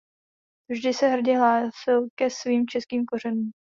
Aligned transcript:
Vždy 0.71 0.93
se 0.93 1.07
hrdě 1.07 1.37
hlásil 1.37 2.07
ke 2.15 2.29
svým 2.29 2.67
českým 2.67 3.05
kořenům. 3.05 3.51